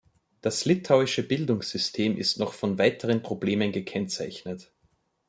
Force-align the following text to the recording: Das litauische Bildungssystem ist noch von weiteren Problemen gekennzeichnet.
Das 0.41 0.65
litauische 0.65 1.21
Bildungssystem 1.21 2.17
ist 2.17 2.39
noch 2.39 2.53
von 2.53 2.79
weiteren 2.79 3.21
Problemen 3.21 3.71
gekennzeichnet. 3.71 4.71